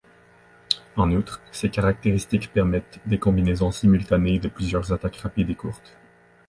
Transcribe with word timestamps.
En 0.95 1.11
outre, 1.11 1.43
ses 1.51 1.69
caractéristiques 1.69 2.51
permettent 2.51 2.99
des 3.05 3.19
combinaisons 3.19 3.69
simultanées 3.71 4.39
de 4.39 4.47
pluisieurs 4.47 4.91
attaques 4.91 5.17
rapides 5.17 5.51
et 5.51 5.55
courtes. 5.55 5.95